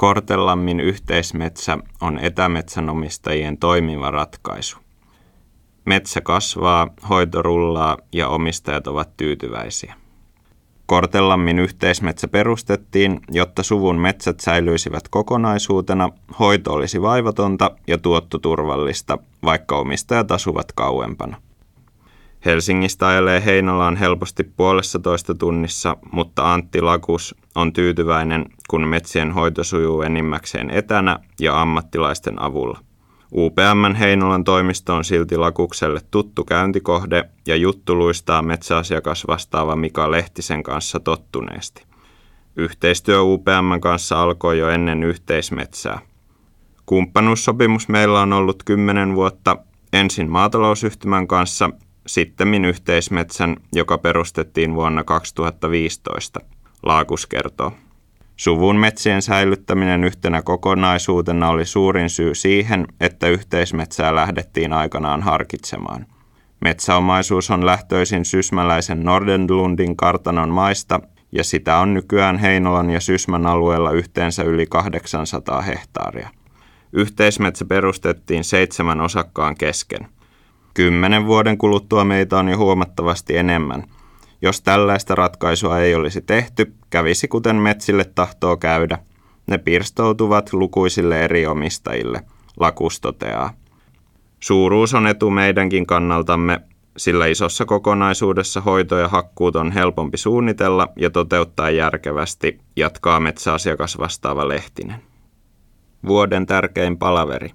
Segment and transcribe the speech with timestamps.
[0.00, 4.78] Kortelammin yhteismetsä on etämetsänomistajien toimiva ratkaisu.
[5.84, 9.94] Metsä kasvaa, hoito rullaa ja omistajat ovat tyytyväisiä.
[10.86, 16.08] Kortelammin yhteismetsä perustettiin, jotta suvun metsät säilyisivät kokonaisuutena,
[16.38, 21.36] hoito olisi vaivatonta ja tuotto turvallista, vaikka omistajat asuvat kauempana.
[22.48, 29.64] Helsingistä ajelee Heinolaan helposti puolessa toista tunnissa, mutta Antti Lakus on tyytyväinen, kun metsien hoito
[29.64, 32.78] sujuu enimmäkseen etänä ja ammattilaisten avulla.
[33.32, 40.62] UPM Heinolan toimisto on silti Lakukselle tuttu käyntikohde ja juttu luistaa metsäasiakas vastaava Mika Lehtisen
[40.62, 41.82] kanssa tottuneesti.
[42.56, 45.98] Yhteistyö UPM kanssa alkoi jo ennen yhteismetsää.
[46.86, 49.56] Kumppanuussopimus meillä on ollut kymmenen vuotta,
[49.92, 51.70] ensin maatalousyhtymän kanssa,
[52.08, 56.40] sitten yhteismetsän, joka perustettiin vuonna 2015,
[56.82, 57.72] Laakus kertoo.
[58.36, 66.06] Suvun metsien säilyttäminen yhtenä kokonaisuutena oli suurin syy siihen, että yhteismetsää lähdettiin aikanaan harkitsemaan.
[66.60, 71.00] Metsäomaisuus on lähtöisin sysmäläisen Nordenlundin kartanon maista
[71.32, 76.28] ja sitä on nykyään Heinolan ja Sysmän alueella yhteensä yli 800 hehtaaria.
[76.92, 80.08] Yhteismetsä perustettiin seitsemän osakkaan kesken.
[80.78, 83.84] Kymmenen vuoden kuluttua meitä on jo huomattavasti enemmän–
[84.42, 88.98] jos tällaista ratkaisua ei olisi tehty, kävisi kuten metsille tahtoo käydä.
[89.46, 92.22] Ne pirstoutuvat lukuisille eri omistajille,
[92.60, 93.52] Lakus toteaa.
[94.40, 96.60] Suuruus on etu meidänkin kannaltamme,
[96.96, 104.48] sillä isossa kokonaisuudessa hoito ja hakkuut on helpompi suunnitella ja toteuttaa järkevästi, jatkaa metsäasiakas vastaava
[104.48, 105.02] Lehtinen.
[106.06, 107.50] Vuoden tärkein palaveri.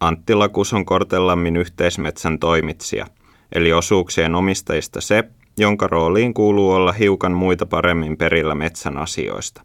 [0.00, 3.06] Antti Lakus on Kortelammin yhteismetsän toimitsija,
[3.54, 5.24] eli osuuksien omistajista se,
[5.58, 9.62] jonka rooliin kuuluu olla hiukan muita paremmin perillä metsän asioista.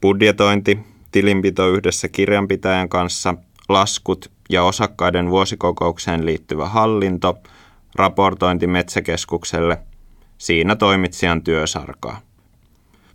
[0.00, 0.78] Budjetointi,
[1.12, 3.34] tilinpito yhdessä kirjanpitäjän kanssa,
[3.68, 7.38] laskut ja osakkaiden vuosikokoukseen liittyvä hallinto,
[7.94, 9.78] raportointi metsäkeskukselle,
[10.38, 12.20] siinä toimitsijan työsarkaa.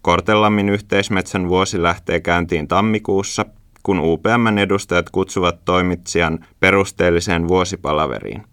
[0.02, 3.46] Kortelammin yhteismetsän vuosi lähtee käyntiin tammikuussa,
[3.84, 8.44] kun UPMn edustajat kutsuvat toimitsijan perusteelliseen vuosipalaveriin.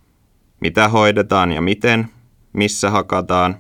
[0.61, 2.09] Mitä hoidetaan ja miten,
[2.53, 3.57] missä hakataan.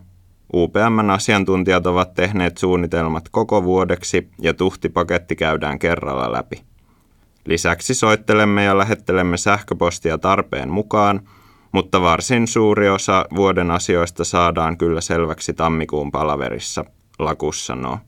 [0.54, 6.62] UPMn asiantuntijat ovat tehneet suunnitelmat koko vuodeksi ja tuhtipaketti käydään kerralla läpi.
[7.46, 11.20] Lisäksi soittelemme ja lähettelemme sähköpostia tarpeen mukaan,
[11.72, 16.84] mutta varsin suuri osa vuoden asioista saadaan kyllä selväksi tammikuun palaverissa,
[17.18, 17.98] Lakus sanoo.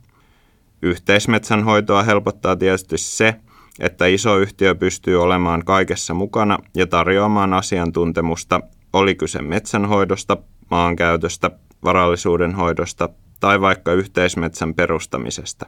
[0.82, 3.34] Yhteismetsän hoitoa helpottaa tietysti se,
[3.80, 8.60] että iso yhtiö pystyy olemaan kaikessa mukana ja tarjoamaan asiantuntemusta,
[8.92, 10.36] oli kyse metsänhoidosta,
[10.70, 11.50] maankäytöstä,
[11.84, 13.08] varallisuuden hoidosta
[13.40, 15.66] tai vaikka yhteismetsän perustamisesta.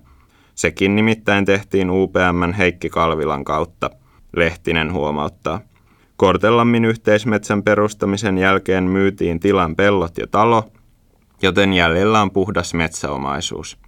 [0.54, 3.90] Sekin nimittäin tehtiin UPMn Heikki Kalvilan kautta,
[4.36, 5.60] Lehtinen huomauttaa.
[6.16, 10.64] Kortelammin yhteismetsän perustamisen jälkeen myytiin tilan pellot ja talo,
[11.42, 13.83] joten jäljellä on puhdas metsäomaisuus.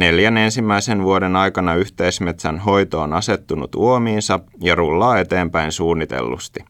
[0.00, 6.60] Neljän ensimmäisen vuoden aikana yhteismetsän hoito on asettunut uomiinsa ja rullaa eteenpäin suunnitellusti.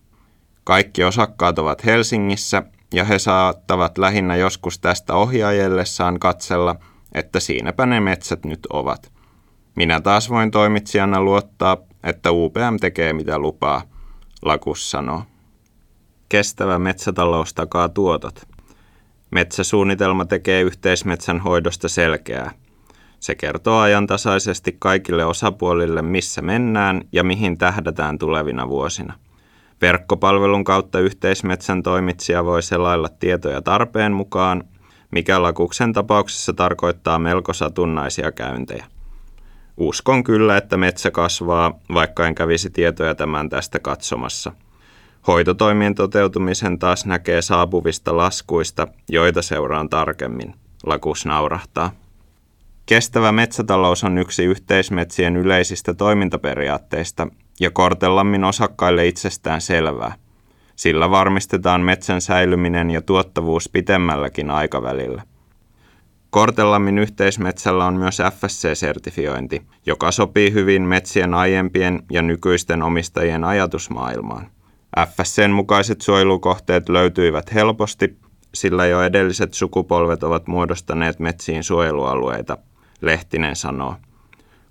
[0.65, 2.63] Kaikki osakkaat ovat Helsingissä
[2.95, 6.77] ja he saattavat lähinnä joskus tästä ohjaajellessaan katsella,
[7.13, 9.13] että siinäpä ne metsät nyt ovat.
[9.77, 13.83] Minä taas voin toimitsijana luottaa, että UPM tekee mitä lupaa,
[14.43, 15.23] Lakus sanoo.
[16.29, 18.43] Kestävä metsätalous takaa tuotot.
[19.31, 22.53] Metsäsuunnitelma tekee yhteismetsän hoidosta selkeää.
[23.21, 29.15] Se kertoo ajantasaisesti kaikille osapuolille, missä mennään ja mihin tähdätään tulevina vuosina.
[29.81, 34.65] Verkkopalvelun kautta yhteismetsän toimitsija voi selailla tietoja tarpeen mukaan,
[35.11, 38.87] mikä lakuksen tapauksessa tarkoittaa melko satunnaisia käyntejä.
[39.77, 44.53] Uskon kyllä, että metsä kasvaa, vaikka en kävisi tietoja tämän tästä katsomassa.
[45.27, 50.55] Hoitotoimien toteutumisen taas näkee saapuvista laskuista, joita seuraan tarkemmin.
[50.87, 52.00] Lakus naurahtaa.
[52.91, 57.27] Kestävä metsätalous on yksi yhteismetsien yleisistä toimintaperiaatteista,
[57.61, 60.15] ja Kortelammin osakkaille itsestään selvää.
[60.77, 65.23] Sillä varmistetaan metsän säilyminen ja tuottavuus pitemmälläkin aikavälillä.
[66.31, 74.51] Kortelammin yhteismetsällä on myös FSC-sertifiointi, joka sopii hyvin metsien aiempien ja nykyisten omistajien ajatusmaailmaan.
[75.07, 78.17] FSCn mukaiset suojelukohteet löytyivät helposti,
[78.55, 82.59] sillä jo edelliset sukupolvet ovat muodostaneet metsiin suojelualueita,
[83.01, 83.95] Lehtinen sanoo.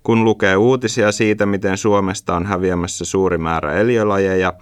[0.02, 4.52] Kun lukee uutisia siitä, miten Suomesta on häviämässä suuri määrä eliölajeja,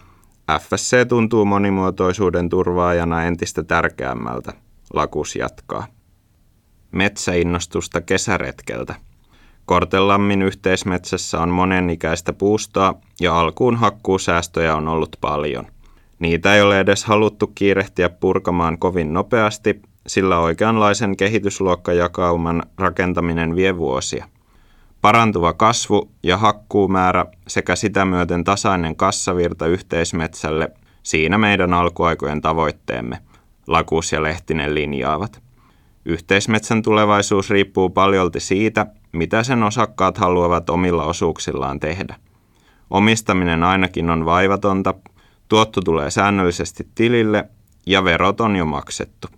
[0.60, 4.52] FSC tuntuu monimuotoisuuden turvaajana entistä tärkeämmältä,
[4.94, 5.86] Lakus jatkaa.
[6.92, 8.94] Metsäinnostusta kesäretkeltä.
[9.64, 15.66] Kortelammin yhteismetsässä on monenikäistä puustoa ja alkuun hakkuusäästöjä on ollut paljon.
[16.18, 24.28] Niitä ei ole edes haluttu kiirehtiä purkamaan kovin nopeasti, sillä oikeanlaisen kehitysluokkajakauman rakentaminen vie vuosia.
[25.00, 30.68] Parantuva kasvu ja hakkuumäärä sekä sitä myöten tasainen kassavirta yhteismetsälle,
[31.02, 33.18] siinä meidän alkuaikojen tavoitteemme,
[33.66, 35.42] Lakus ja Lehtinen linjaavat.
[36.04, 42.14] Yhteismetsän tulevaisuus riippuu paljolti siitä, mitä sen osakkaat haluavat omilla osuuksillaan tehdä.
[42.90, 44.94] Omistaminen ainakin on vaivatonta,
[45.48, 47.48] tuotto tulee säännöllisesti tilille
[47.86, 49.28] ja verot on jo maksettu.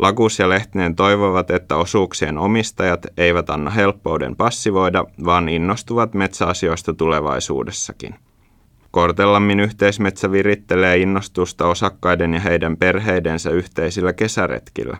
[0.00, 8.14] Lakus ja Lehtinen toivovat, että osuuksien omistajat eivät anna helppouden passivoida, vaan innostuvat metsäasioista tulevaisuudessakin.
[8.90, 14.96] Kortelammin yhteismetsä virittelee innostusta osakkaiden ja heidän perheidensä yhteisillä kesäretkillä.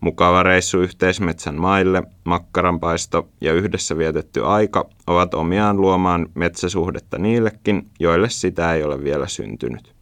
[0.00, 8.28] Mukava reissu yhteismetsän maille, makkaranpaisto ja yhdessä vietetty aika ovat omiaan luomaan metsäsuhdetta niillekin, joille
[8.30, 10.01] sitä ei ole vielä syntynyt.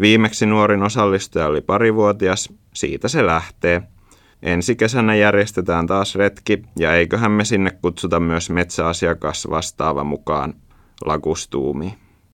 [0.00, 3.82] Viimeksi nuorin osallistuja oli parivuotias, siitä se lähtee.
[4.42, 10.54] Ensi kesänä järjestetään taas retki ja eiköhän me sinne kutsuta myös metsäasiakas vastaava mukaan
[11.04, 12.07] lakustuumiin.